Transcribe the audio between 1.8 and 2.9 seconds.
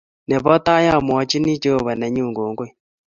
nenyu kongoi.